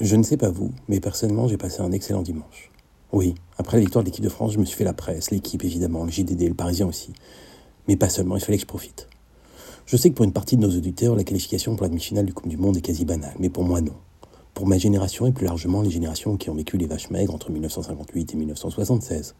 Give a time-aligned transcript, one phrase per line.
[0.00, 2.70] Je ne sais pas vous, mais personnellement, j'ai passé un excellent dimanche.
[3.10, 5.64] Oui, après la victoire de l'équipe de France, je me suis fait la presse, l'équipe
[5.64, 7.12] évidemment, le JDD, le Parisien aussi.
[7.88, 9.08] Mais pas seulement, il fallait que je profite.
[9.86, 12.32] Je sais que pour une partie de nos auditeurs, la qualification pour la demi-finale du
[12.32, 13.94] Coupe du Monde est quasi banale, mais pour moi non.
[14.54, 17.50] Pour ma génération et plus largement les générations qui ont vécu les vaches maigres entre
[17.50, 19.34] 1958 et 1976,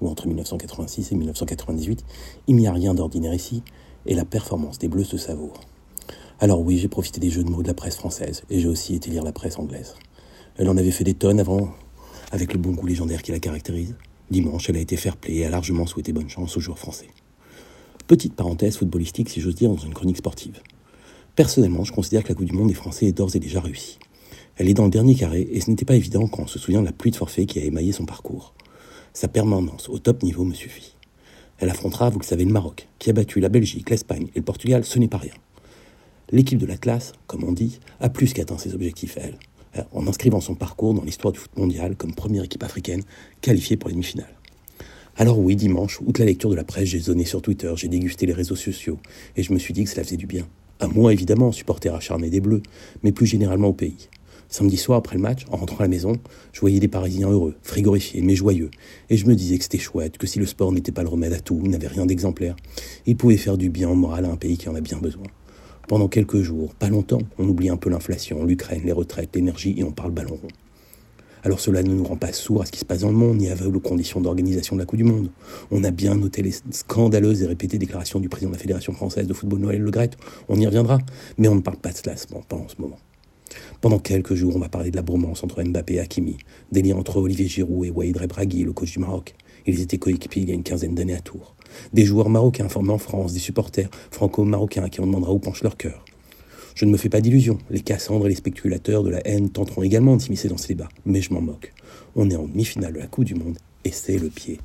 [0.00, 2.04] ou entre 1986 et 1998,
[2.48, 3.62] il n'y a rien d'ordinaire ici,
[4.06, 5.60] et la performance des Bleus se savoure.
[6.42, 8.94] Alors oui, j'ai profité des jeux de mots de la presse française, et j'ai aussi
[8.94, 9.94] été lire la presse anglaise.
[10.56, 11.68] Elle en avait fait des tonnes avant,
[12.32, 13.94] avec le bon goût légendaire qui la caractérise.
[14.30, 17.08] Dimanche, elle a été fair-play et a largement souhaité bonne chance aux joueurs français.
[18.06, 20.62] Petite parenthèse footballistique, si j'ose dire, dans une chronique sportive.
[21.36, 23.98] Personnellement, je considère que la Coupe du Monde des Français est d'ores et déjà réussie.
[24.56, 26.80] Elle est dans le dernier carré, et ce n'était pas évident quand on se souvient
[26.80, 28.54] de la pluie de forfait qui a émaillé son parcours.
[29.12, 30.94] Sa permanence au top niveau me suffit.
[31.58, 34.44] Elle affrontera, vous le savez, le Maroc, qui a battu la Belgique, l'Espagne et le
[34.44, 35.34] Portugal, ce n'est pas rien
[36.32, 39.38] l'équipe de l'Atlas, comme on dit, a plus qu'atteint ses objectifs, elle,
[39.76, 43.02] euh, en inscrivant son parcours dans l'histoire du foot mondial comme première équipe africaine
[43.40, 44.34] qualifiée pour les demi-finales.
[45.16, 48.26] Alors oui, dimanche, outre la lecture de la presse, j'ai zoné sur Twitter, j'ai dégusté
[48.26, 48.98] les réseaux sociaux,
[49.36, 50.46] et je me suis dit que cela faisait du bien.
[50.78, 52.62] À moi, évidemment, supporter acharné des Bleus,
[53.02, 54.08] mais plus généralement au pays.
[54.48, 56.18] Samedi soir, après le match, en rentrant à la maison,
[56.52, 58.70] je voyais des Parisiens heureux, frigorifiés, mais joyeux.
[59.08, 61.32] Et je me disais que c'était chouette, que si le sport n'était pas le remède
[61.32, 62.56] à tout, n'avait rien d'exemplaire,
[63.06, 65.26] il pouvait faire du bien au moral à un pays qui en a bien besoin.
[65.90, 69.82] Pendant quelques jours, pas longtemps, on oublie un peu l'inflation, l'Ukraine, les retraites, l'énergie et
[69.82, 70.48] on parle ballon rond.
[71.42, 73.38] Alors cela ne nous rend pas sourds à ce qui se passe dans le monde,
[73.38, 75.30] ni aveugle aux conditions d'organisation de la Coupe du Monde.
[75.72, 79.26] On a bien noté les scandaleuses et répétées déclarations du président de la Fédération française
[79.26, 80.10] de football Noël Le Gret,
[80.48, 80.98] on y reviendra,
[81.38, 83.00] mais on ne parle pas de cela en ce moment.
[83.80, 86.38] Pendant quelques jours, on va parler de la bromance entre Mbappé et Hakimi,
[86.70, 89.34] des liens entre Olivier Giroud et Waïd Rebragui, le coach du Maroc.
[89.66, 91.56] Ils étaient coéquipiers il y a une quinzaine d'années à Tours.
[91.92, 95.76] Des joueurs marocains formés en France, des supporters franco-marocains qui on demandera où penche leur
[95.76, 96.04] cœur.
[96.74, 99.82] Je ne me fais pas d'illusions, les Cassandres et les spéculateurs de la haine tenteront
[99.82, 101.72] également de s'immiscer dans ce débat, mais je m'en moque.
[102.16, 104.58] On est en demi-finale de la Coupe du Monde, et c'est le pied.